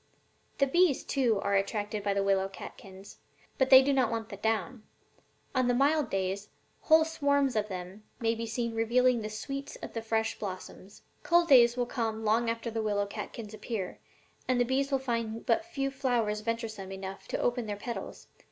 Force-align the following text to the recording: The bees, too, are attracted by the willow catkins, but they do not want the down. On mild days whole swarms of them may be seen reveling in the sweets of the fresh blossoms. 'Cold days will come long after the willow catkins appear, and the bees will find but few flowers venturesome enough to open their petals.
The 0.57 0.65
bees, 0.65 1.03
too, 1.03 1.39
are 1.41 1.53
attracted 1.53 2.01
by 2.01 2.15
the 2.15 2.23
willow 2.23 2.49
catkins, 2.49 3.19
but 3.59 3.69
they 3.69 3.83
do 3.83 3.93
not 3.93 4.09
want 4.09 4.29
the 4.29 4.35
down. 4.37 4.81
On 5.53 5.67
mild 5.77 6.09
days 6.09 6.49
whole 6.81 7.05
swarms 7.05 7.55
of 7.55 7.67
them 7.69 8.01
may 8.19 8.33
be 8.33 8.47
seen 8.47 8.73
reveling 8.73 9.17
in 9.17 9.21
the 9.21 9.29
sweets 9.29 9.75
of 9.75 9.93
the 9.93 10.01
fresh 10.01 10.39
blossoms. 10.39 11.03
'Cold 11.21 11.49
days 11.49 11.77
will 11.77 11.85
come 11.85 12.25
long 12.25 12.49
after 12.49 12.71
the 12.71 12.81
willow 12.81 13.05
catkins 13.05 13.53
appear, 13.53 13.99
and 14.47 14.59
the 14.59 14.65
bees 14.65 14.89
will 14.91 14.97
find 14.97 15.45
but 15.45 15.63
few 15.65 15.91
flowers 15.91 16.39
venturesome 16.41 16.91
enough 16.91 17.27
to 17.27 17.37
open 17.39 17.67
their 17.67 17.75
petals. 17.77 18.25